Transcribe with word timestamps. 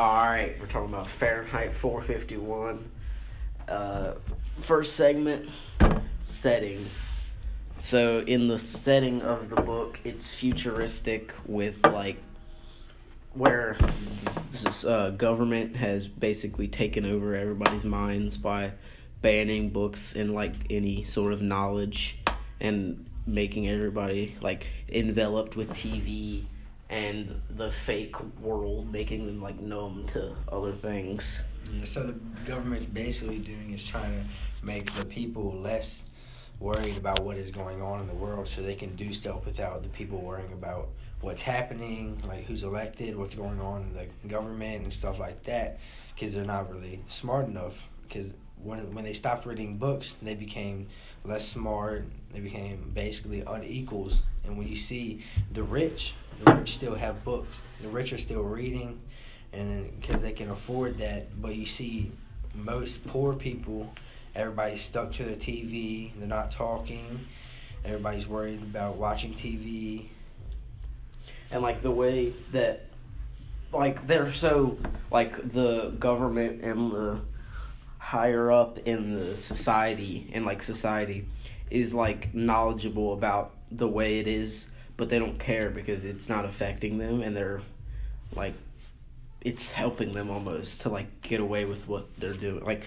All 0.00 0.24
right, 0.24 0.58
we're 0.58 0.66
talking 0.66 0.88
about 0.88 1.10
Fahrenheit 1.10 1.76
451. 1.76 2.90
Uh, 3.68 4.14
first 4.62 4.96
segment, 4.96 5.50
setting. 6.22 6.86
So 7.76 8.20
in 8.20 8.48
the 8.48 8.58
setting 8.58 9.20
of 9.20 9.50
the 9.50 9.60
book, 9.60 10.00
it's 10.04 10.30
futuristic 10.30 11.34
with 11.44 11.84
like 11.84 12.16
where 13.34 13.76
this 14.52 14.86
uh, 14.86 15.10
government 15.10 15.76
has 15.76 16.06
basically 16.06 16.66
taken 16.66 17.04
over 17.04 17.36
everybody's 17.36 17.84
minds 17.84 18.38
by 18.38 18.72
banning 19.20 19.68
books 19.68 20.14
and 20.14 20.34
like 20.34 20.54
any 20.70 21.04
sort 21.04 21.34
of 21.34 21.42
knowledge 21.42 22.16
and 22.60 23.04
making 23.26 23.68
everybody 23.68 24.34
like 24.40 24.66
enveloped 24.88 25.56
with 25.56 25.68
TV 25.72 26.46
and 26.90 27.40
the 27.50 27.70
fake 27.70 28.16
world, 28.40 28.92
making 28.92 29.26
them 29.26 29.40
like 29.40 29.58
numb 29.60 30.04
to 30.08 30.34
other 30.50 30.72
things. 30.72 31.42
Yeah, 31.72 31.84
so 31.84 32.02
the 32.02 32.14
government's 32.44 32.86
basically 32.86 33.38
doing 33.38 33.72
is 33.72 33.84
trying 33.84 34.12
to 34.12 34.66
make 34.66 34.92
the 34.94 35.04
people 35.04 35.52
less 35.60 36.04
worried 36.58 36.96
about 36.96 37.20
what 37.24 37.36
is 37.36 37.50
going 37.50 37.80
on 37.80 38.00
in 38.00 38.06
the 38.06 38.14
world 38.14 38.46
so 38.46 38.60
they 38.60 38.74
can 38.74 38.94
do 38.96 39.12
stuff 39.12 39.46
without 39.46 39.82
the 39.82 39.88
people 39.90 40.20
worrying 40.20 40.52
about 40.52 40.88
what's 41.20 41.42
happening, 41.42 42.20
like 42.26 42.44
who's 42.44 42.64
elected, 42.64 43.16
what's 43.16 43.34
going 43.34 43.60
on 43.60 43.82
in 43.82 43.94
the 43.94 44.28
government 44.28 44.82
and 44.82 44.92
stuff 44.92 45.18
like 45.18 45.42
that 45.44 45.78
because 46.14 46.34
they're 46.34 46.44
not 46.44 46.70
really 46.70 47.02
smart 47.06 47.46
enough 47.46 47.88
because 48.02 48.34
when 48.62 48.92
when 48.94 49.04
they 49.04 49.12
stopped 49.12 49.46
reading 49.46 49.78
books, 49.78 50.14
they 50.20 50.34
became 50.34 50.88
less 51.24 51.46
smart. 51.46 52.04
They 52.32 52.40
became 52.40 52.90
basically 52.92 53.42
unequals. 53.42 54.22
And 54.44 54.58
when 54.58 54.68
you 54.68 54.76
see 54.76 55.22
the 55.52 55.62
rich, 55.62 56.14
the 56.44 56.54
rich 56.54 56.72
still 56.72 56.94
have 56.94 57.24
books. 57.24 57.60
The 57.82 57.88
rich 57.88 58.12
are 58.12 58.18
still 58.18 58.42
reading, 58.42 59.00
and 59.52 60.00
because 60.00 60.22
they 60.22 60.32
can 60.32 60.50
afford 60.50 60.98
that. 60.98 61.40
But 61.40 61.54
you 61.54 61.66
see, 61.66 62.12
most 62.54 63.06
poor 63.06 63.34
people, 63.34 63.92
everybody's 64.34 64.82
stuck 64.82 65.12
to 65.14 65.24
their 65.24 65.36
TV. 65.36 66.12
They're 66.16 66.26
not 66.26 66.50
talking. 66.50 67.26
Everybody's 67.84 68.26
worried 68.26 68.62
about 68.62 68.96
watching 68.96 69.34
TV. 69.34 70.06
And 71.50 71.62
like 71.62 71.82
the 71.82 71.90
way 71.90 72.34
that, 72.52 72.86
like 73.72 74.06
they're 74.06 74.32
so 74.32 74.78
like 75.10 75.52
the 75.52 75.90
government 75.98 76.62
and 76.62 76.92
the 76.92 77.20
higher 77.98 78.50
up 78.50 78.78
in 78.86 79.14
the 79.14 79.36
society 79.36 80.30
and 80.32 80.44
like 80.44 80.62
society 80.62 81.26
is 81.70 81.94
like 81.94 82.34
knowledgeable 82.34 83.12
about 83.12 83.54
the 83.70 83.86
way 83.86 84.18
it 84.18 84.26
is 84.26 84.66
but 85.00 85.08
they 85.08 85.18
don't 85.18 85.38
care 85.38 85.70
because 85.70 86.04
it's 86.04 86.28
not 86.28 86.44
affecting 86.44 86.98
them 86.98 87.22
and 87.22 87.34
they're 87.34 87.62
like 88.36 88.54
it's 89.40 89.70
helping 89.70 90.12
them 90.12 90.30
almost 90.30 90.82
to 90.82 90.90
like 90.90 91.22
get 91.22 91.40
away 91.40 91.64
with 91.64 91.88
what 91.88 92.06
they're 92.18 92.34
doing 92.34 92.62
like 92.62 92.84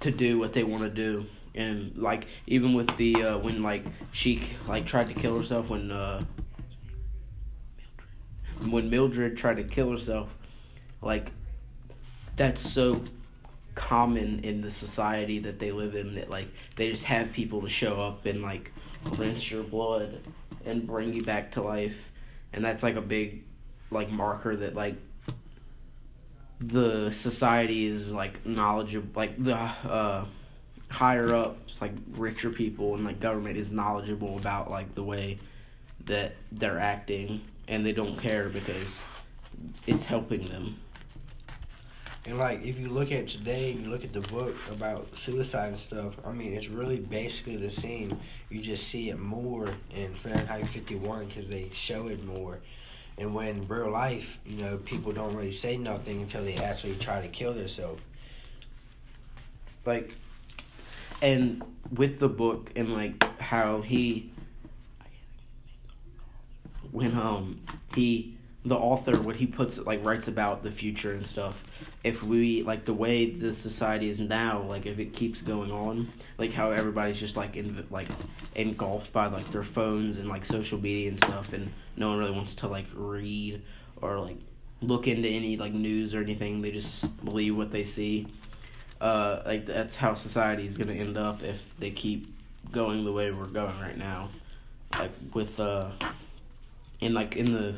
to 0.00 0.10
do 0.10 0.38
what 0.38 0.52
they 0.52 0.64
want 0.64 0.82
to 0.82 0.90
do. 0.90 1.26
And 1.54 1.96
like 1.96 2.26
even 2.46 2.74
with 2.74 2.96
the 2.96 3.22
uh 3.22 3.38
when 3.38 3.62
like 3.62 3.84
she 4.12 4.50
like 4.66 4.86
tried 4.86 5.08
to 5.08 5.14
kill 5.14 5.36
herself 5.36 5.68
when 5.68 5.90
uh 5.90 6.24
when 8.68 8.90
Mildred 8.90 9.36
tried 9.36 9.56
to 9.56 9.64
kill 9.64 9.90
herself 9.90 10.28
like 11.02 11.32
that's 12.36 12.60
so 12.60 13.02
common 13.74 14.40
in 14.40 14.62
the 14.62 14.70
society 14.70 15.38
that 15.40 15.58
they 15.58 15.70
live 15.70 15.94
in 15.94 16.14
that 16.14 16.30
like 16.30 16.48
they 16.76 16.90
just 16.90 17.04
have 17.04 17.32
people 17.32 17.60
to 17.62 17.68
show 17.68 18.00
up 18.00 18.24
and 18.24 18.42
like 18.42 18.72
rinse 19.12 19.50
your 19.50 19.62
blood 19.62 20.20
and 20.64 20.86
bring 20.86 21.12
you 21.12 21.22
back 21.22 21.52
to 21.52 21.62
life. 21.62 22.12
And 22.52 22.64
that's 22.64 22.82
like 22.82 22.96
a 22.96 23.00
big 23.00 23.44
like 23.90 24.10
marker 24.10 24.56
that 24.56 24.74
like 24.74 24.96
the 26.60 27.12
society 27.12 27.86
is 27.86 28.10
like 28.10 28.44
knowledgeable 28.46 29.08
like 29.14 29.42
the 29.42 29.54
uh 29.54 30.24
higher 30.88 31.34
ups 31.34 31.80
like 31.80 31.92
richer 32.12 32.50
people 32.50 32.94
and 32.94 33.04
like 33.04 33.20
government 33.20 33.56
is 33.56 33.70
knowledgeable 33.70 34.38
about 34.38 34.70
like 34.70 34.94
the 34.94 35.02
way 35.02 35.38
that 36.06 36.36
they're 36.52 36.78
acting. 36.78 37.40
And 37.68 37.84
they 37.84 37.92
don't 37.92 38.18
care 38.18 38.48
because 38.48 39.02
it's 39.86 40.04
helping 40.04 40.46
them 40.46 40.78
And 42.26 42.38
like, 42.38 42.64
if 42.64 42.78
you 42.78 42.88
look 42.88 43.12
at 43.12 43.28
today 43.28 43.70
and 43.72 43.84
you 43.84 43.90
look 43.90 44.04
at 44.04 44.12
the 44.12 44.20
book 44.20 44.56
about 44.70 45.06
suicide 45.16 45.68
and 45.68 45.78
stuff, 45.78 46.14
I 46.24 46.32
mean, 46.32 46.54
it's 46.54 46.68
really 46.68 46.98
basically 46.98 47.56
the 47.56 47.70
same. 47.70 48.18
You 48.50 48.60
just 48.60 48.88
see 48.88 49.10
it 49.10 49.18
more 49.20 49.74
in 49.94 50.14
Fahrenheit 50.16 50.68
51 50.68 51.26
because 51.26 51.48
they 51.48 51.70
show 51.72 52.08
it 52.08 52.24
more. 52.24 52.60
And 53.18 53.34
when 53.34 53.62
real 53.68 53.90
life, 53.90 54.38
you 54.44 54.56
know, 54.62 54.76
people 54.78 55.12
don't 55.12 55.36
really 55.36 55.52
say 55.52 55.76
nothing 55.76 56.20
until 56.20 56.42
they 56.44 56.56
actually 56.56 56.96
try 56.96 57.22
to 57.22 57.28
kill 57.28 57.54
themselves. 57.54 58.02
like 59.86 60.12
and 61.22 61.62
with 61.94 62.18
the 62.18 62.28
book 62.28 62.70
and 62.76 62.92
like 62.92 63.22
how 63.40 63.80
he 63.80 64.30
when 66.92 67.16
um 67.16 67.60
he 67.94 68.35
the 68.66 68.74
author 68.74 69.20
what 69.20 69.36
he 69.36 69.46
puts 69.46 69.78
like 69.78 70.04
writes 70.04 70.26
about 70.26 70.62
the 70.64 70.70
future 70.70 71.12
and 71.12 71.24
stuff. 71.24 71.62
If 72.02 72.22
we 72.22 72.62
like 72.62 72.84
the 72.84 72.92
way 72.92 73.30
the 73.30 73.52
society 73.52 74.10
is 74.10 74.18
now 74.18 74.62
like 74.62 74.86
if 74.86 74.98
it 74.98 75.12
keeps 75.12 75.40
going 75.40 75.70
on 75.70 76.12
like 76.36 76.52
how 76.52 76.72
everybody's 76.72 77.18
just 77.18 77.36
like 77.36 77.56
in 77.56 77.86
like 77.90 78.08
engulfed 78.56 79.12
by 79.12 79.26
like 79.26 79.50
their 79.52 79.62
phones 79.62 80.18
and 80.18 80.28
like 80.28 80.44
social 80.44 80.78
media 80.78 81.08
and 81.08 81.16
stuff 81.16 81.52
and 81.52 81.72
no 81.96 82.08
one 82.08 82.18
really 82.18 82.32
wants 82.32 82.54
to 82.54 82.66
like 82.66 82.86
read 82.92 83.62
or 84.02 84.18
like 84.18 84.36
look 84.80 85.06
into 85.06 85.28
any 85.28 85.56
like 85.56 85.72
news 85.72 86.12
or 86.12 86.20
anything. 86.20 86.60
They 86.60 86.72
just 86.72 87.24
believe 87.24 87.56
what 87.56 87.70
they 87.70 87.84
see. 87.84 88.26
Uh 89.00 89.42
like 89.46 89.66
that's 89.66 89.94
how 89.94 90.14
society 90.14 90.66
is 90.66 90.76
going 90.76 90.88
to 90.88 90.94
end 90.94 91.16
up 91.16 91.42
if 91.44 91.64
they 91.78 91.92
keep 91.92 92.34
going 92.72 93.04
the 93.04 93.12
way 93.12 93.30
we're 93.30 93.44
going 93.46 93.78
right 93.78 93.96
now. 93.96 94.30
Like 94.92 95.12
with 95.34 95.60
uh 95.60 95.90
in 97.00 97.14
like 97.14 97.36
in 97.36 97.52
the 97.52 97.76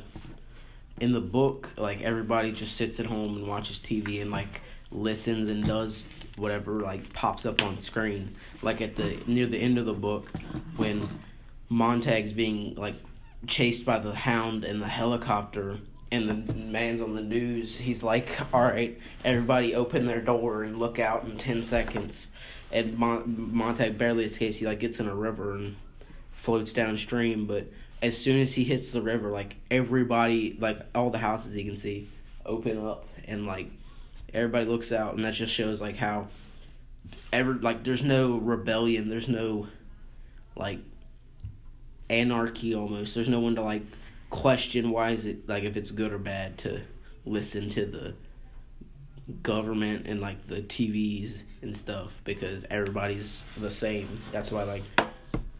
in 1.00 1.12
the 1.12 1.20
book 1.20 1.68
like 1.76 2.02
everybody 2.02 2.52
just 2.52 2.76
sits 2.76 3.00
at 3.00 3.06
home 3.06 3.36
and 3.36 3.46
watches 3.46 3.78
TV 3.78 4.20
and 4.20 4.30
like 4.30 4.60
listens 4.90 5.48
and 5.48 5.64
does 5.64 6.06
whatever 6.36 6.80
like 6.80 7.12
pops 7.12 7.44
up 7.46 7.62
on 7.62 7.78
screen. 7.78 8.34
Like 8.62 8.80
at 8.80 8.96
the 8.96 9.18
near 9.26 9.46
the 9.46 9.58
end 9.58 9.78
of 9.78 9.86
the 9.86 9.92
book 9.92 10.30
when 10.76 11.08
Montag's 11.68 12.32
being 12.32 12.74
like 12.76 12.96
chased 13.46 13.84
by 13.84 13.98
the 13.98 14.14
hound 14.14 14.64
and 14.64 14.82
the 14.82 14.88
helicopter 14.88 15.78
and 16.10 16.28
the 16.28 16.54
man's 16.54 17.00
on 17.00 17.14
the 17.14 17.22
news 17.22 17.76
he's 17.76 18.02
like 18.02 18.40
all 18.52 18.62
right 18.62 18.98
everybody 19.24 19.74
open 19.74 20.06
their 20.06 20.22
door 20.22 20.64
and 20.64 20.78
look 20.78 20.98
out 20.98 21.24
in 21.24 21.36
10 21.36 21.62
seconds. 21.62 22.30
And 22.70 22.98
Mon- 22.98 23.50
Montag 23.52 23.96
barely 23.96 24.24
escapes 24.24 24.58
he 24.58 24.66
like 24.66 24.80
gets 24.80 25.00
in 25.00 25.08
a 25.08 25.14
river 25.14 25.54
and 25.54 25.76
floats 26.32 26.72
downstream 26.72 27.46
but 27.46 27.66
as 28.02 28.16
soon 28.16 28.40
as 28.40 28.54
he 28.54 28.64
hits 28.64 28.90
the 28.90 29.02
river 29.02 29.30
like 29.30 29.56
everybody 29.70 30.56
like 30.60 30.78
all 30.94 31.10
the 31.10 31.18
houses 31.18 31.52
he 31.52 31.64
can 31.64 31.76
see 31.76 32.08
open 32.46 32.84
up 32.84 33.06
and 33.26 33.46
like 33.46 33.70
everybody 34.32 34.66
looks 34.66 34.92
out 34.92 35.14
and 35.14 35.24
that 35.24 35.34
just 35.34 35.52
shows 35.52 35.80
like 35.80 35.96
how 35.96 36.26
ever 37.32 37.54
like 37.54 37.84
there's 37.84 38.02
no 38.02 38.36
rebellion 38.38 39.08
there's 39.08 39.28
no 39.28 39.66
like 40.56 40.78
anarchy 42.10 42.74
almost 42.74 43.14
there's 43.14 43.28
no 43.28 43.40
one 43.40 43.54
to 43.54 43.62
like 43.62 43.82
question 44.30 44.90
why 44.90 45.10
is 45.10 45.26
it 45.26 45.48
like 45.48 45.64
if 45.64 45.76
it's 45.76 45.90
good 45.90 46.12
or 46.12 46.18
bad 46.18 46.56
to 46.58 46.80
listen 47.24 47.68
to 47.70 47.84
the 47.86 48.14
government 49.42 50.06
and 50.06 50.20
like 50.20 50.46
the 50.46 50.62
TVs 50.62 51.42
and 51.62 51.76
stuff 51.76 52.12
because 52.24 52.64
everybody's 52.70 53.44
the 53.58 53.70
same. 53.70 54.20
That's 54.32 54.50
why 54.50 54.62
like 54.62 54.82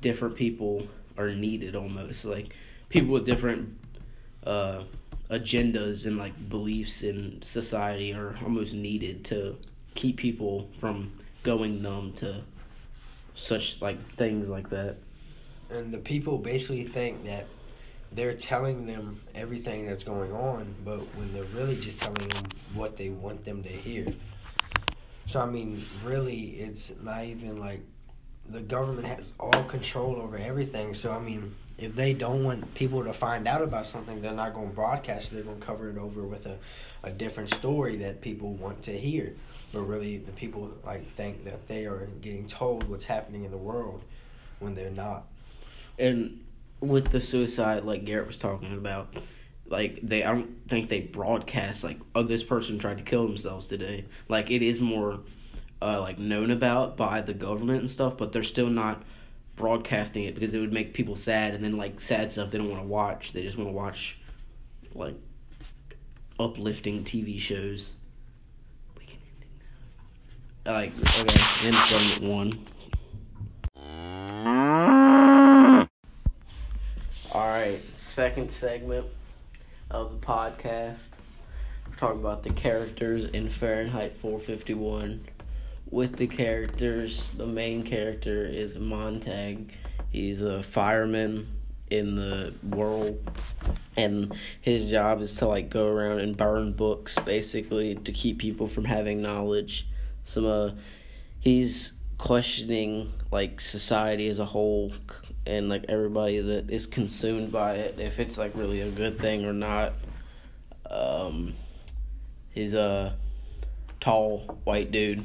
different 0.00 0.36
people 0.36 0.86
are 1.18 1.34
needed 1.34 1.74
almost 1.76 2.24
like 2.24 2.54
people 2.88 3.12
with 3.12 3.26
different 3.26 3.76
uh 4.46 4.82
agendas 5.30 6.06
and 6.06 6.16
like 6.16 6.48
beliefs 6.48 7.02
in 7.02 7.40
society 7.42 8.14
are 8.14 8.38
almost 8.42 8.72
needed 8.72 9.24
to 9.24 9.56
keep 9.94 10.16
people 10.16 10.70
from 10.80 11.12
going 11.42 11.82
numb 11.82 12.12
to 12.14 12.42
such 13.34 13.80
like 13.80 13.98
things 14.16 14.48
like 14.48 14.68
that. 14.70 14.96
And 15.70 15.92
the 15.92 15.98
people 15.98 16.38
basically 16.38 16.84
think 16.84 17.24
that 17.24 17.46
they're 18.12 18.34
telling 18.34 18.86
them 18.86 19.20
everything 19.34 19.86
that's 19.86 20.04
going 20.04 20.32
on, 20.32 20.74
but 20.84 20.98
when 21.16 21.32
they're 21.34 21.44
really 21.44 21.76
just 21.76 22.00
telling 22.00 22.28
them 22.28 22.44
what 22.74 22.96
they 22.96 23.10
want 23.10 23.44
them 23.44 23.62
to 23.62 23.68
hear. 23.68 24.06
So, 25.26 25.40
I 25.40 25.46
mean, 25.46 25.84
really, 26.02 26.58
it's 26.58 26.92
not 27.02 27.24
even 27.24 27.58
like 27.58 27.82
the 28.50 28.60
government 28.60 29.06
has 29.06 29.32
all 29.38 29.64
control 29.64 30.16
over 30.16 30.36
everything. 30.36 30.94
So, 30.94 31.12
I 31.12 31.18
mean, 31.18 31.54
if 31.76 31.94
they 31.94 32.12
don't 32.14 32.44
want 32.44 32.74
people 32.74 33.04
to 33.04 33.12
find 33.12 33.46
out 33.46 33.62
about 33.62 33.86
something, 33.86 34.20
they're 34.20 34.32
not 34.32 34.54
going 34.54 34.70
to 34.70 34.74
broadcast. 34.74 35.30
They're 35.30 35.42
going 35.42 35.60
to 35.60 35.66
cover 35.66 35.90
it 35.90 35.98
over 35.98 36.22
with 36.22 36.46
a, 36.46 36.58
a 37.02 37.10
different 37.10 37.54
story 37.54 37.96
that 37.96 38.20
people 38.20 38.54
want 38.54 38.82
to 38.84 38.98
hear. 38.98 39.34
But 39.72 39.82
really, 39.82 40.18
the 40.18 40.32
people 40.32 40.72
like 40.84 41.06
think 41.12 41.44
that 41.44 41.68
they 41.68 41.84
are 41.86 42.08
getting 42.22 42.46
told 42.48 42.88
what's 42.88 43.04
happening 43.04 43.44
in 43.44 43.50
the 43.50 43.58
world 43.58 44.02
when 44.60 44.74
they're 44.74 44.90
not. 44.90 45.26
and 45.98 46.44
with 46.80 47.10
the 47.10 47.20
suicide 47.20 47.84
like 47.84 48.04
Garrett 48.04 48.26
was 48.26 48.36
talking 48.36 48.72
about, 48.72 49.14
like 49.66 49.98
they 50.02 50.24
I 50.24 50.32
don't 50.32 50.68
think 50.68 50.88
they 50.88 51.00
broadcast 51.00 51.84
like 51.84 51.98
oh 52.14 52.22
this 52.22 52.42
person 52.42 52.78
tried 52.78 52.98
to 52.98 53.04
kill 53.04 53.26
themselves 53.26 53.66
today. 53.68 54.04
Like 54.28 54.50
it 54.50 54.62
is 54.62 54.80
more 54.80 55.20
uh, 55.80 56.00
like 56.00 56.18
known 56.18 56.50
about 56.50 56.96
by 56.96 57.20
the 57.20 57.34
government 57.34 57.80
and 57.80 57.90
stuff, 57.90 58.16
but 58.16 58.32
they're 58.32 58.42
still 58.42 58.68
not 58.68 59.02
broadcasting 59.56 60.24
it 60.24 60.34
because 60.34 60.54
it 60.54 60.60
would 60.60 60.72
make 60.72 60.94
people 60.94 61.16
sad 61.16 61.54
and 61.54 61.64
then 61.64 61.76
like 61.76 62.00
sad 62.00 62.30
stuff 62.32 62.50
they 62.50 62.58
don't 62.58 62.70
want 62.70 62.82
to 62.82 62.88
watch. 62.88 63.32
They 63.32 63.42
just 63.42 63.56
want 63.56 63.68
to 63.68 63.74
watch 63.74 64.18
like 64.94 65.16
uplifting 66.38 67.04
TV 67.04 67.38
shows. 67.40 67.92
Like 70.64 70.92
okay, 71.20 71.38
segment 71.38 72.22
one. 72.22 72.66
All 77.32 77.46
right, 77.46 77.80
second 77.94 78.50
segment 78.50 79.06
of 79.90 80.20
the 80.20 80.26
podcast. 80.26 81.08
We're 81.88 81.96
talking 81.96 82.20
about 82.20 82.42
the 82.42 82.50
characters 82.50 83.24
in 83.26 83.48
Fahrenheit 83.48 84.16
451. 84.20 85.24
With 85.90 86.16
the 86.16 86.26
characters, 86.26 87.30
the 87.36 87.46
main 87.46 87.82
character 87.82 88.44
is 88.44 88.78
Montag. 88.78 89.72
He's 90.10 90.42
a 90.42 90.62
fireman 90.62 91.48
in 91.90 92.14
the 92.14 92.52
world, 92.62 93.18
and 93.96 94.34
his 94.60 94.90
job 94.90 95.22
is 95.22 95.34
to 95.36 95.46
like 95.46 95.70
go 95.70 95.86
around 95.86 96.20
and 96.20 96.36
burn 96.36 96.72
books, 96.72 97.16
basically, 97.24 97.94
to 97.94 98.12
keep 98.12 98.38
people 98.38 98.68
from 98.68 98.84
having 98.84 99.22
knowledge. 99.22 99.86
Some 100.26 100.44
uh, 100.44 100.70
he's 101.40 101.92
questioning 102.18 103.12
like 103.30 103.60
society 103.60 104.28
as 104.28 104.38
a 104.38 104.44
whole 104.44 104.92
and 105.46 105.68
like 105.68 105.84
everybody 105.88 106.40
that 106.40 106.68
is 106.68 106.86
consumed 106.86 107.52
by 107.52 107.74
it 107.74 107.98
if 108.00 108.18
it's 108.18 108.36
like 108.36 108.52
really 108.54 108.80
a 108.80 108.90
good 108.90 109.20
thing 109.20 109.44
or 109.44 109.52
not 109.52 109.92
um 110.90 111.54
he's 112.50 112.74
a 112.74 113.16
tall 114.00 114.58
white 114.64 114.90
dude 114.90 115.24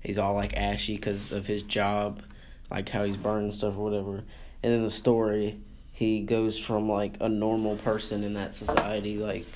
he's 0.00 0.18
all 0.18 0.34
like 0.34 0.54
ashy 0.54 0.96
because 0.96 1.32
of 1.32 1.46
his 1.46 1.62
job 1.62 2.22
like 2.70 2.88
how 2.88 3.04
he's 3.04 3.16
burning 3.16 3.52
stuff 3.52 3.74
or 3.76 3.84
whatever 3.84 4.22
and 4.62 4.72
in 4.72 4.82
the 4.82 4.90
story 4.90 5.58
he 5.92 6.20
goes 6.20 6.58
from 6.58 6.88
like 6.88 7.14
a 7.20 7.28
normal 7.28 7.76
person 7.76 8.24
in 8.24 8.34
that 8.34 8.54
society 8.54 9.16
like 9.16 9.46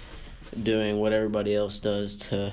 doing 0.63 0.99
what 0.99 1.13
everybody 1.13 1.55
else 1.55 1.79
does 1.79 2.17
to 2.17 2.53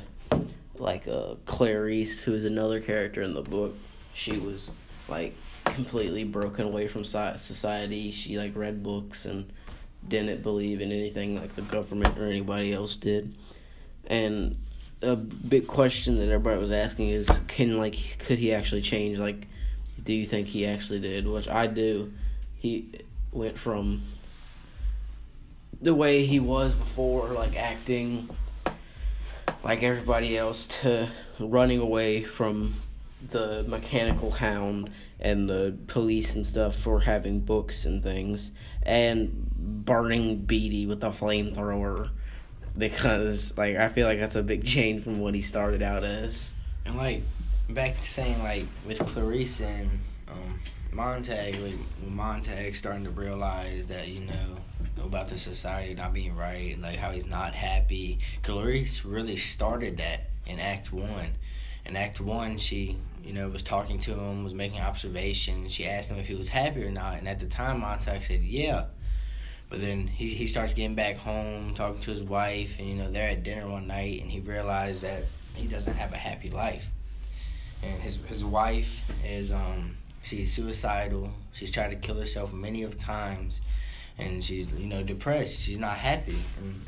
like 0.78 1.08
uh 1.08 1.36
clarice 1.46 2.22
who 2.22 2.34
is 2.34 2.46
another 2.46 2.80
character 2.80 3.22
in 3.22 3.34
the 3.34 3.42
book 3.42 3.76
she 4.14 4.38
was 4.38 4.72
like 5.08 5.36
completely 5.66 6.24
broken 6.24 6.66
away 6.66 6.88
from 6.88 7.04
society. 7.04 8.12
She 8.12 8.38
like 8.38 8.56
read 8.56 8.84
books 8.84 9.26
and 9.26 9.52
didn't 10.08 10.42
believe 10.42 10.82
in 10.82 10.92
anything 10.92 11.36
like 11.36 11.54
the 11.56 11.62
government 11.64 12.18
or 12.18 12.26
anybody 12.26 12.74
else 12.74 12.96
did. 12.96 13.36
And 14.08 14.58
a 15.02 15.16
big 15.16 15.68
question 15.68 16.18
that 16.18 16.30
everybody 16.30 16.60
was 16.62 16.72
asking 16.72 17.10
is 17.10 17.28
can 17.48 17.78
like 17.78 17.98
could 18.20 18.40
he 18.40 18.54
actually 18.54 18.82
change? 18.82 19.18
Like 19.18 19.48
do 20.04 20.14
you 20.14 20.26
think 20.26 20.48
he 20.48 20.66
actually 20.66 21.00
did? 21.00 21.28
Which 21.28 21.48
i 21.48 21.68
do. 21.68 22.12
He 22.58 22.90
went 23.32 23.58
from 23.58 24.04
the 25.82 25.96
way 25.96 26.26
he 26.26 26.40
was 26.40 26.76
before 26.76 27.30
like 27.30 27.56
acting 27.56 28.30
like 29.64 29.84
everybody 29.84 30.38
else 30.38 30.68
to 30.68 31.10
running 31.40 31.80
away 31.80 32.24
from 32.24 32.76
the 33.30 33.64
mechanical 33.68 34.32
hound 34.32 34.90
and 35.20 35.48
the 35.50 35.76
police 35.88 36.36
and 36.36 36.46
stuff 36.46 36.76
for 36.76 37.00
having 37.00 37.40
books 37.40 37.86
and 37.86 38.02
things 38.04 38.52
and 38.84 39.32
burning 39.86 40.38
Beatty 40.38 40.86
with 40.86 41.04
a 41.04 41.12
flamethrower 41.12 42.10
because 42.78 43.56
like 43.58 43.76
I 43.76 43.90
feel 43.90 44.08
like 44.08 44.20
that's 44.20 44.36
a 44.36 44.44
big 44.44 44.66
change 44.66 45.04
from 45.04 45.20
what 45.20 45.34
he 45.34 45.42
started 45.42 45.82
out 45.82 46.04
as. 46.04 46.54
And 46.86 46.98
like 46.98 47.24
back 47.70 48.00
to 48.02 48.08
saying 48.08 48.42
like 48.44 48.66
with 48.86 49.00
Clarice 49.00 49.62
and 49.62 49.90
um, 50.28 50.60
Montag, 50.92 51.60
like 51.60 51.76
Montag 52.08 52.76
starting 52.76 53.04
to 53.04 53.12
realize 53.12 53.88
that 53.88 54.08
you 54.08 54.22
know 54.22 54.58
about 55.04 55.30
the 55.30 55.38
society 55.38 55.94
not 55.96 56.14
being 56.14 56.36
right 56.36 56.80
like 56.80 56.98
how 56.98 57.12
he's 57.12 57.26
not 57.26 57.54
happy. 57.54 58.20
Clarice 58.44 59.06
really 59.06 59.38
started 59.38 59.98
that 59.98 60.30
in 60.46 60.60
Act 60.60 60.92
One. 60.92 61.34
In 61.86 61.96
Act 61.96 62.22
One, 62.22 62.58
she 62.58 62.98
you 63.24 63.34
know, 63.34 63.50
was 63.50 63.64
talking 63.64 64.00
to 64.00 64.14
him, 64.14 64.44
was 64.44 64.54
making 64.54 64.80
observations. 64.80 65.72
She 65.72 65.88
asked 65.88 66.10
him 66.10 66.18
if 66.18 66.28
he 66.28 66.36
was 66.36 66.50
happy 66.50 66.84
or 66.84 66.92
not, 66.92 67.18
and 67.18 67.28
at 67.28 67.40
the 67.40 67.46
time, 67.46 67.82
Montag 67.82 68.24
said, 68.24 68.44
"Yeah." 68.44 68.86
But 69.72 69.80
then 69.80 70.06
he 70.06 70.28
he 70.34 70.48
starts 70.48 70.74
getting 70.74 70.96
back 70.96 71.16
home, 71.16 71.74
talking 71.74 72.02
to 72.02 72.12
his 72.12 72.22
wife, 72.22 72.76
and 72.78 72.90
you 72.90 72.96
know 72.96 73.10
they're 73.10 73.30
at 73.30 73.44
dinner 73.44 73.70
one 73.70 73.88
night, 73.88 74.22
and 74.22 74.30
he 74.30 74.42
realized 74.42 75.02
that 75.04 75.24
he 75.56 75.66
doesn't 75.66 75.94
have 75.94 76.12
a 76.12 76.18
happy 76.18 76.50
life, 76.50 76.86
and 77.82 77.98
his 78.02 78.18
his 78.28 78.44
wife 78.44 79.10
is 79.26 79.54
um 79.54 79.96
she's 80.24 80.52
suicidal. 80.52 81.32
She's 81.54 81.72
tried 81.72 81.92
to 81.92 81.96
kill 81.96 82.20
herself 82.20 82.52
many 82.52 82.84
of 82.84 82.98
times, 82.98 83.62
and 84.18 84.44
she's 84.44 84.70
you 84.74 84.88
know 84.88 85.04
depressed. 85.04 85.58
She's 85.58 85.80
not 85.80 85.96
happy. 85.96 86.44
And, 86.58 86.86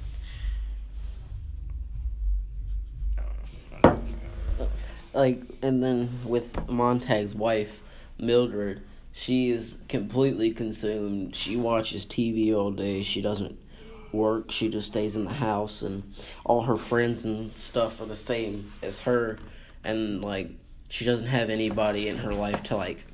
like 5.13 5.41
and 5.62 5.81
then 5.81 6.19
with 6.25 6.53
Montag's 6.68 7.33
wife, 7.33 7.71
Mildred, 8.19 8.81
she 9.13 9.51
is 9.51 9.75
completely 9.88 10.51
consumed. 10.51 11.36
She 11.36 11.56
watches 11.56 12.06
TV 12.06 12.54
all 12.54 12.71
day. 12.71 13.04
She 13.04 13.21
doesn't 13.21 13.57
work. 14.12 14.51
She 14.51 14.69
just 14.69 14.88
stays 14.88 15.15
in 15.15 15.25
the 15.25 15.33
house 15.33 15.83
and 15.83 16.13
all 16.44 16.63
her 16.63 16.77
friends 16.77 17.24
and 17.24 17.56
stuff 17.57 18.01
are 18.01 18.06
the 18.06 18.15
same 18.15 18.74
as 18.81 19.00
her 19.00 19.38
and 19.83 20.21
like 20.21 20.50
she 20.89 21.06
doesn't 21.06 21.27
have 21.27 21.50
anybody 21.50 22.07
in 22.07 22.18
her 22.18 22.33
life 22.33 22.63
to 22.63 22.75
like 22.75 23.06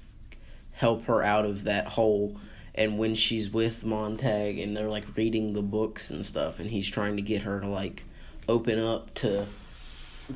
help 0.73 1.05
her 1.05 1.23
out 1.23 1.45
of 1.45 1.63
that 1.63 1.87
hole 1.87 2.37
and 2.75 2.97
when 2.97 3.15
she's 3.15 3.49
with 3.49 3.83
Montag 3.83 4.59
and 4.59 4.75
they're 4.75 4.89
like 4.89 5.05
reading 5.17 5.53
the 5.53 5.61
books 5.61 6.09
and 6.09 6.25
stuff 6.25 6.59
and 6.59 6.69
he's 6.69 6.87
trying 6.87 7.15
to 7.15 7.21
get 7.21 7.41
her 7.41 7.59
to 7.59 7.67
like 7.67 8.03
open 8.47 8.79
up 8.79 9.13
to 9.15 9.45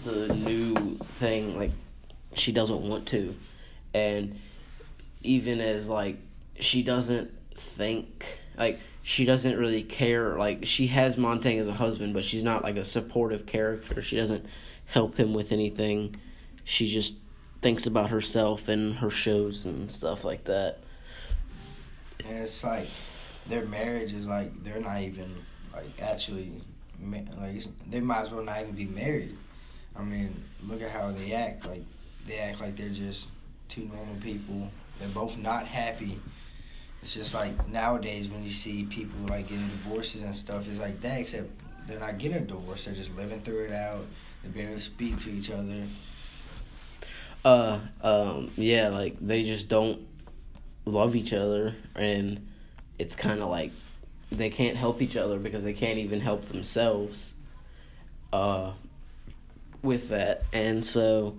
the 0.06 0.34
new 0.36 0.98
thing 1.20 1.58
like 1.58 1.72
she 2.34 2.52
doesn't 2.52 2.82
want 2.82 3.06
to 3.08 3.36
and 3.94 4.40
even 5.24 5.60
as 5.60 5.88
like 5.88 6.18
she 6.60 6.84
doesn't 6.84 7.32
think 7.56 8.26
like 8.58 8.80
she 9.02 9.26
doesn't 9.26 9.58
really 9.58 9.84
care 9.84 10.38
like 10.38 10.66
she 10.66 10.88
has 10.88 11.18
Montag 11.18 11.58
as 11.58 11.68
a 11.68 11.74
husband 11.74 12.14
but 12.14 12.24
she's 12.24 12.44
not 12.44 12.64
like 12.64 12.78
a 12.78 12.84
supportive 12.84 13.46
character 13.46 14.02
she 14.02 14.16
doesn't 14.16 14.46
help 14.86 15.18
him 15.18 15.34
with 15.34 15.52
anything 15.52 16.16
she 16.64 16.88
just 16.88 17.16
thinks 17.62 17.86
about 17.86 18.10
herself 18.10 18.68
and 18.68 18.96
her 18.96 19.10
shows 19.10 19.66
and 19.66 19.92
stuff 19.92 20.24
like 20.24 20.44
that 20.46 20.80
and 22.26 22.38
it's 22.38 22.64
like 22.64 22.90
their 23.48 23.66
marriage 23.66 24.14
is 24.14 24.28
like 24.28 24.64
they're 24.64 24.82
not 24.82 25.02
even 25.02 25.36
like 25.74 26.02
actually 26.02 26.52
like 27.40 27.62
they 27.90 28.00
might 28.00 28.22
as 28.22 28.32
well 28.32 28.44
not 28.44 28.62
even 28.62 28.74
be 28.74 28.86
married 28.86 29.38
I 29.96 30.02
mean, 30.02 30.44
look 30.64 30.82
at 30.82 30.92
how 30.92 31.12
they 31.12 31.34
act. 31.34 31.66
Like 31.66 31.84
they 32.28 32.38
act 32.38 32.62
like 32.62 32.76
they're 32.76 32.90
just 32.90 33.28
two 33.70 33.86
normal 33.86 34.16
people. 34.22 34.70
They're 35.00 35.10
both 35.10 35.38
not 35.38 35.68
happy. 35.68 36.20
It's 37.02 37.14
just 37.14 37.34
like 37.34 37.68
nowadays 37.68 38.30
when 38.30 38.44
you 38.44 38.54
see 38.54 38.84
people 38.84 39.20
like 39.28 39.50
getting 39.50 39.68
divorces 39.68 40.22
and 40.22 40.34
stuff, 40.34 40.68
it's 40.68 40.80
like 40.80 41.02
that. 41.02 41.20
Except 41.20 41.50
they're 41.88 42.00
not 42.00 42.18
getting 42.18 42.38
a 42.38 42.42
divorce. 42.42 42.86
They're 42.86 42.94
just 42.94 43.14
living 43.16 43.42
through 43.42 43.66
it 43.66 43.74
out. 43.74 44.06
They 44.44 44.50
barely 44.50 44.80
speak 44.80 45.22
to 45.24 45.32
each 45.32 45.50
other. 45.50 45.88
Uh, 47.44 47.80
um, 48.02 48.52
yeah, 48.56 48.88
like 48.88 49.18
they 49.20 49.44
just 49.44 49.68
don't 49.68 50.08
love 50.86 51.16
each 51.16 51.34
other, 51.34 51.76
and 51.96 52.48
it's 52.98 53.16
kind 53.16 53.42
of 53.42 53.50
like 53.50 53.72
they 54.32 54.50
can't 54.50 54.78
help 54.78 55.02
each 55.02 55.18
other 55.18 55.40
because 55.40 55.64
they 55.64 55.74
can't 55.74 56.00
even 56.00 56.22
help 56.22 56.46
themselves. 56.46 57.34
Uh, 58.32 58.72
with 59.84 60.10
that, 60.10 60.44
and 60.54 60.86
so 60.86 61.36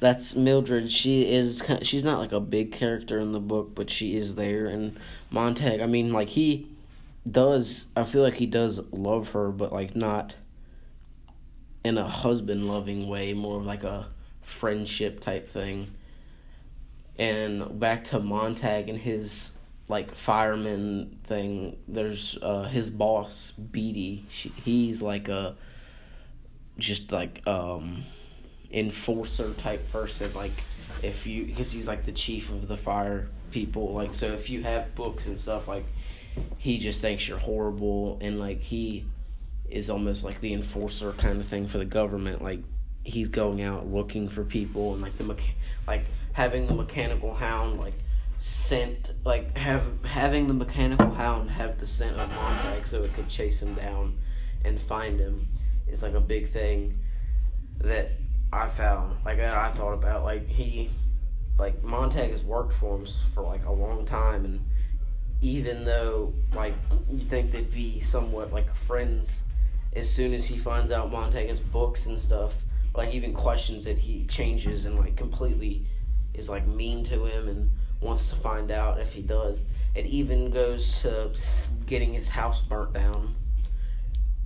that's 0.00 0.34
Mildred. 0.34 0.90
She 0.90 1.30
is 1.30 1.62
she's 1.82 2.02
not 2.02 2.18
like 2.18 2.32
a 2.32 2.40
big 2.40 2.72
character 2.72 3.20
in 3.20 3.32
the 3.32 3.40
book, 3.40 3.74
but 3.74 3.90
she 3.90 4.16
is 4.16 4.34
there. 4.34 4.66
And 4.66 4.98
Montag, 5.30 5.80
I 5.80 5.86
mean, 5.86 6.12
like 6.12 6.30
he 6.30 6.66
does. 7.30 7.86
I 7.94 8.04
feel 8.04 8.22
like 8.22 8.34
he 8.34 8.46
does 8.46 8.80
love 8.90 9.28
her, 9.30 9.50
but 9.50 9.72
like 9.72 9.94
not 9.94 10.34
in 11.84 11.98
a 11.98 12.08
husband 12.08 12.66
loving 12.66 13.08
way, 13.08 13.34
more 13.34 13.58
of 13.58 13.66
like 13.66 13.84
a 13.84 14.08
friendship 14.42 15.20
type 15.20 15.48
thing. 15.48 15.92
And 17.18 17.78
back 17.78 18.04
to 18.04 18.20
Montag 18.20 18.88
and 18.88 18.98
his 18.98 19.50
like 19.88 20.14
fireman 20.14 21.18
thing. 21.24 21.76
There's 21.86 22.38
uh, 22.40 22.62
his 22.64 22.88
boss 22.88 23.52
Beatty. 23.52 24.24
She, 24.30 24.48
he's 24.64 25.02
like 25.02 25.28
a 25.28 25.56
just 26.78 27.12
like 27.12 27.46
um 27.46 28.04
enforcer 28.72 29.52
type 29.54 29.90
person 29.90 30.32
like 30.34 30.52
if 31.02 31.26
you 31.26 31.46
because 31.46 31.72
he's 31.72 31.86
like 31.86 32.04
the 32.04 32.12
chief 32.12 32.50
of 32.50 32.68
the 32.68 32.76
fire 32.76 33.28
people 33.50 33.92
like 33.92 34.14
so 34.14 34.28
if 34.28 34.48
you 34.48 34.62
have 34.62 34.94
books 34.94 35.26
and 35.26 35.38
stuff 35.38 35.66
like 35.66 35.84
he 36.58 36.78
just 36.78 37.00
thinks 37.00 37.26
you're 37.26 37.38
horrible 37.38 38.18
and 38.20 38.38
like 38.38 38.60
he 38.60 39.04
is 39.68 39.90
almost 39.90 40.24
like 40.24 40.40
the 40.40 40.52
enforcer 40.52 41.12
kind 41.12 41.40
of 41.40 41.46
thing 41.46 41.66
for 41.66 41.78
the 41.78 41.84
government 41.84 42.42
like 42.42 42.60
he's 43.02 43.28
going 43.28 43.62
out 43.62 43.86
looking 43.86 44.28
for 44.28 44.44
people 44.44 44.92
and 44.92 45.02
like 45.02 45.16
the 45.18 45.24
mecha- 45.24 45.54
like 45.86 46.04
having 46.32 46.66
the 46.66 46.74
mechanical 46.74 47.34
hound 47.34 47.80
like 47.80 47.94
scent 48.38 49.10
like 49.24 49.56
have 49.56 49.84
having 50.04 50.46
the 50.46 50.54
mechanical 50.54 51.10
hound 51.10 51.50
have 51.50 51.78
the 51.78 51.86
scent 51.86 52.16
of 52.16 52.28
Montag 52.30 52.86
so 52.86 53.02
it 53.02 53.12
could 53.14 53.28
chase 53.28 53.60
him 53.60 53.74
down 53.74 54.18
and 54.64 54.80
find 54.80 55.18
him 55.18 55.48
is 55.86 56.02
like 56.02 56.14
a 56.14 56.20
big 56.20 56.52
thing 56.52 56.98
that 57.78 58.12
I 58.52 58.68
found 58.68 59.16
like 59.24 59.38
that 59.38 59.54
I 59.54 59.70
thought 59.70 59.92
about 59.92 60.24
like 60.24 60.48
he 60.48 60.90
like 61.58 61.82
Montag 61.84 62.30
has 62.30 62.42
worked 62.42 62.74
for 62.74 62.96
him 62.96 63.06
for 63.34 63.42
like 63.42 63.64
a 63.66 63.72
long 63.72 64.04
time 64.04 64.44
and 64.44 64.60
even 65.40 65.84
though 65.84 66.32
like 66.54 66.74
you 67.10 67.24
think 67.26 67.52
they'd 67.52 67.72
be 67.72 68.00
somewhat 68.00 68.52
like 68.52 68.74
friends 68.74 69.40
as 69.94 70.10
soon 70.10 70.32
as 70.34 70.46
he 70.46 70.58
finds 70.58 70.90
out 70.90 71.10
Montag 71.10 71.48
has 71.48 71.60
books 71.60 72.06
and 72.06 72.18
stuff 72.18 72.52
like 72.94 73.14
even 73.14 73.32
questions 73.32 73.84
that 73.84 73.98
he 73.98 74.24
changes 74.26 74.84
and 74.84 74.98
like 74.98 75.16
completely 75.16 75.86
is 76.34 76.48
like 76.48 76.66
mean 76.66 77.04
to 77.04 77.26
him 77.26 77.48
and 77.48 77.70
wants 78.00 78.28
to 78.28 78.36
find 78.36 78.70
out 78.70 78.98
if 79.00 79.12
he 79.12 79.22
does. 79.22 79.58
It 79.94 80.06
even 80.06 80.50
goes 80.50 81.00
to 81.00 81.30
getting 81.86 82.14
his 82.14 82.28
house 82.28 82.60
burnt 82.62 82.92
down 82.92 83.34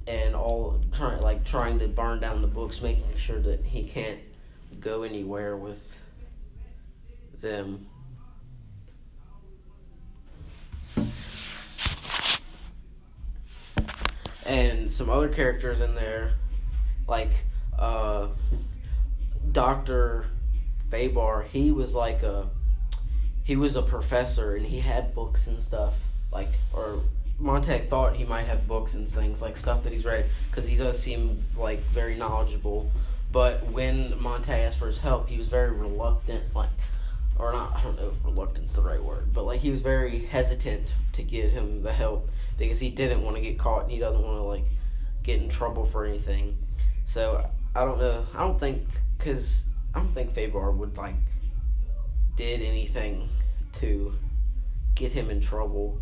and 0.07 0.35
all 0.35 0.81
trying 0.93 1.21
like 1.21 1.45
trying 1.45 1.79
to 1.79 1.89
burn 1.89 2.21
down 2.21 2.43
the 2.43 2.49
books, 2.49 2.81
making 2.81 3.05
sure 3.17 3.41
that 3.41 3.65
he 3.65 3.85
can't 3.85 4.21
go 4.81 5.03
anywhere 5.03 5.57
with 5.57 5.81
them. 7.41 7.87
And 14.47 14.93
some 14.93 15.09
other 15.09 15.29
characters 15.29 15.81
in 15.81 15.95
there, 15.95 16.35
like 17.09 17.31
uh, 17.79 18.29
Doctor 19.53 20.27
Faber. 20.91 21.47
He 21.51 21.71
was 21.71 21.93
like 21.93 22.23
a 22.23 22.49
he 23.43 23.57
was 23.57 23.77
a 23.77 23.83
professor 23.83 24.57
and 24.57 24.67
he 24.67 24.81
had 24.81 25.15
books 25.15 25.47
and 25.47 25.63
stuff 25.63 25.95
like 26.33 26.53
or 26.73 27.01
Montag 27.38 27.88
thought 27.88 28.17
he 28.17 28.25
might 28.25 28.47
have 28.47 28.69
books 28.69 28.95
and 28.95 29.09
things 29.09 29.43
like 29.43 29.57
stuff 29.57 29.83
that 29.83 29.93
he's 29.93 30.05
read 30.05 30.26
because 30.50 30.69
he 30.69 30.76
does 30.76 30.99
seem 31.00 31.45
like 31.57 31.83
very 31.91 32.14
knowledgeable. 32.14 32.91
But 33.33 33.71
when 33.73 34.14
Montag 34.21 34.61
asked 34.61 34.79
for 34.79 34.87
his 34.87 34.99
help, 34.99 35.29
he 35.29 35.37
was 35.37 35.49
very 35.49 35.73
reluctant, 35.73 36.55
like, 36.55 36.71
or 37.38 37.53
not. 37.53 37.75
I 37.75 37.83
don't 37.83 37.97
know 37.97 38.12
if 38.17 38.25
reluctant's 38.25 38.75
the 38.75 38.83
right 38.83 39.03
word, 39.03 39.33
but 39.33 39.45
like 39.45 39.61
he 39.61 39.71
was 39.71 39.81
very 39.81 40.26
hesitant 40.26 40.87
to 41.14 41.23
give 41.23 41.50
him 41.50 41.83
the 41.83 41.93
help 41.93 42.31
because 42.57 42.79
he 42.79 42.91
didn't 42.91 43.23
want 43.23 43.37
to 43.37 43.43
get 43.43 43.59
caught 43.59 43.83
and 43.83 43.91
he 43.91 43.99
doesn't 43.99 44.23
want 44.23 44.38
to 44.38 44.43
like 44.43 44.64
get 45.25 45.41
in 45.41 45.49
trouble 45.49 45.85
for 45.85 46.05
anything. 46.05 46.57
So 47.07 47.45
I 47.75 47.85
don't 47.85 47.99
know. 47.99 48.26
I 48.35 48.38
don't 48.38 48.61
think 48.61 48.87
because 49.19 49.62
I 49.95 49.99
don't 49.99 50.14
think 50.14 50.35
Faber 50.35 50.71
would 50.71 50.97
like 50.97 51.17
did 52.37 52.62
anything 52.62 53.29
to 53.81 54.14
get 54.95 55.12
him 55.12 55.31
in 55.31 55.41
trouble, 55.41 55.99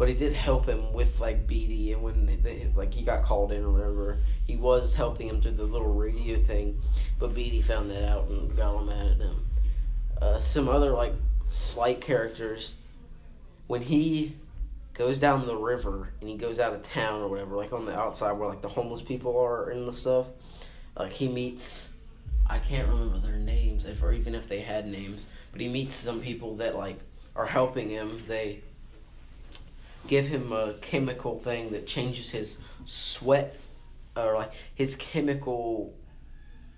but 0.00 0.08
he 0.08 0.14
did 0.14 0.32
help 0.32 0.64
him 0.64 0.94
with 0.94 1.20
like 1.20 1.46
Beatty 1.46 1.92
and 1.92 2.02
when 2.02 2.24
they, 2.42 2.72
like 2.74 2.94
he 2.94 3.02
got 3.02 3.22
called 3.22 3.52
in 3.52 3.62
or 3.62 3.70
whatever, 3.70 4.18
he 4.46 4.56
was 4.56 4.94
helping 4.94 5.28
him 5.28 5.42
through 5.42 5.50
the 5.50 5.64
little 5.64 5.92
radio 5.92 6.42
thing, 6.42 6.80
but 7.18 7.34
Beatty 7.34 7.60
found 7.60 7.90
that 7.90 8.08
out 8.08 8.26
and 8.28 8.56
got 8.56 8.78
him 8.78 8.86
mad 8.86 9.06
at 9.08 9.16
him. 9.18 9.46
Uh, 10.18 10.40
some 10.40 10.70
other 10.70 10.92
like 10.92 11.12
slight 11.50 12.00
characters 12.00 12.72
when 13.66 13.82
he 13.82 14.34
goes 14.94 15.18
down 15.18 15.46
the 15.46 15.54
river 15.54 16.14
and 16.22 16.30
he 16.30 16.36
goes 16.38 16.58
out 16.58 16.72
of 16.72 16.82
town 16.82 17.20
or 17.20 17.28
whatever, 17.28 17.54
like 17.54 17.74
on 17.74 17.84
the 17.84 17.94
outside 17.94 18.32
where 18.32 18.48
like 18.48 18.62
the 18.62 18.70
homeless 18.70 19.02
people 19.02 19.38
are 19.38 19.68
and 19.68 19.86
the 19.86 19.92
stuff. 19.92 20.28
Like 20.98 21.12
he 21.12 21.28
meets, 21.28 21.90
I 22.46 22.58
can't 22.58 22.88
remember 22.88 23.18
their 23.18 23.36
names, 23.36 23.84
if 23.84 24.02
or 24.02 24.14
even 24.14 24.34
if 24.34 24.48
they 24.48 24.62
had 24.62 24.88
names, 24.88 25.26
but 25.52 25.60
he 25.60 25.68
meets 25.68 25.94
some 25.94 26.22
people 26.22 26.56
that 26.56 26.74
like 26.74 26.98
are 27.36 27.44
helping 27.44 27.90
him. 27.90 28.22
They 28.26 28.62
give 30.06 30.26
him 30.26 30.52
a 30.52 30.74
chemical 30.80 31.38
thing 31.38 31.70
that 31.70 31.86
changes 31.86 32.30
his 32.30 32.56
sweat 32.84 33.56
or 34.16 34.34
like 34.34 34.52
his 34.74 34.96
chemical 34.96 35.94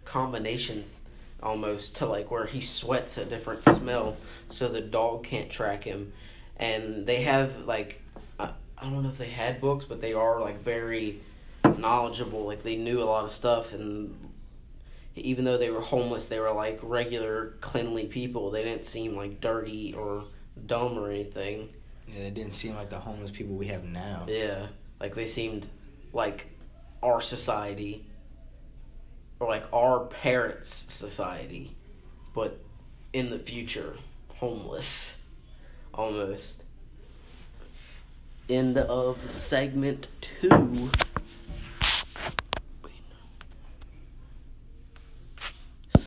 combination 0.04 0.84
almost 1.42 1.96
to 1.96 2.06
like 2.06 2.30
where 2.30 2.46
he 2.46 2.60
sweats 2.60 3.16
a 3.18 3.24
different 3.24 3.64
smell 3.64 4.16
so 4.48 4.68
the 4.68 4.80
dog 4.80 5.24
can't 5.24 5.50
track 5.50 5.84
him. 5.84 6.12
And 6.56 7.06
they 7.06 7.22
have 7.22 7.64
like 7.66 8.00
I, 8.38 8.50
I 8.78 8.84
don't 8.84 9.02
know 9.02 9.08
if 9.08 9.18
they 9.18 9.30
had 9.30 9.60
books 9.60 9.84
but 9.88 10.00
they 10.00 10.12
are 10.12 10.40
like 10.40 10.62
very 10.62 11.20
knowledgeable. 11.78 12.46
Like 12.46 12.62
they 12.62 12.76
knew 12.76 13.02
a 13.02 13.04
lot 13.04 13.24
of 13.24 13.32
stuff 13.32 13.72
and 13.72 14.14
even 15.14 15.44
though 15.44 15.58
they 15.58 15.70
were 15.70 15.82
homeless 15.82 16.26
they 16.26 16.38
were 16.38 16.52
like 16.52 16.78
regular 16.82 17.54
cleanly 17.60 18.06
people. 18.06 18.50
They 18.50 18.64
didn't 18.64 18.84
seem 18.84 19.16
like 19.16 19.40
dirty 19.40 19.94
or 19.94 20.24
dumb 20.66 20.98
or 20.98 21.10
anything 21.10 21.70
Yeah, 22.08 22.20
they 22.24 22.30
didn't 22.30 22.52
seem 22.54 22.74
like 22.74 22.90
the 22.90 22.98
homeless 22.98 23.30
people 23.30 23.54
we 23.54 23.66
have 23.68 23.84
now. 23.84 24.26
yeah 24.28 24.66
like 25.00 25.14
they 25.14 25.26
seemed 25.26 25.66
like 26.12 26.46
our 27.02 27.20
society 27.20 28.06
or 29.40 29.48
like 29.48 29.64
our 29.72 30.06
parents 30.06 30.84
society 30.92 31.74
but 32.34 32.60
in 33.12 33.30
the 33.30 33.38
future 33.38 33.96
homeless 34.36 35.16
almost 35.94 36.62
end 38.48 38.76
of 38.78 39.18
segment 39.30 40.06
two 40.20 40.90